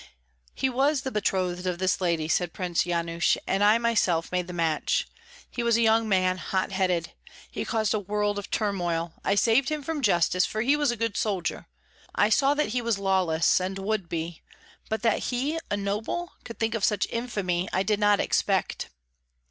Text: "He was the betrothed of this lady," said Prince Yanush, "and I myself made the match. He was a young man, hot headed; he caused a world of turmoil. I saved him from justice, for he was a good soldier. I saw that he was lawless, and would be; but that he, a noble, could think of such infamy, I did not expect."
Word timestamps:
"He 0.55 0.67
was 0.67 1.01
the 1.03 1.11
betrothed 1.11 1.67
of 1.67 1.77
this 1.77 2.01
lady," 2.01 2.27
said 2.27 2.53
Prince 2.53 2.87
Yanush, 2.87 3.37
"and 3.45 3.63
I 3.63 3.77
myself 3.77 4.31
made 4.31 4.47
the 4.47 4.51
match. 4.51 5.07
He 5.47 5.61
was 5.61 5.77
a 5.77 5.81
young 5.83 6.09
man, 6.09 6.39
hot 6.39 6.71
headed; 6.71 7.13
he 7.51 7.65
caused 7.65 7.93
a 7.93 7.99
world 7.99 8.39
of 8.39 8.49
turmoil. 8.49 9.13
I 9.23 9.35
saved 9.35 9.69
him 9.69 9.83
from 9.83 10.01
justice, 10.01 10.43
for 10.43 10.61
he 10.61 10.75
was 10.75 10.89
a 10.89 10.97
good 10.97 11.15
soldier. 11.15 11.67
I 12.15 12.29
saw 12.29 12.55
that 12.55 12.69
he 12.69 12.81
was 12.81 12.97
lawless, 12.97 13.59
and 13.59 13.77
would 13.77 14.09
be; 14.09 14.41
but 14.89 15.03
that 15.03 15.19
he, 15.25 15.59
a 15.69 15.77
noble, 15.77 16.31
could 16.45 16.57
think 16.57 16.73
of 16.73 16.83
such 16.83 17.05
infamy, 17.11 17.69
I 17.71 17.83
did 17.83 17.99
not 17.99 18.19
expect." 18.19 18.89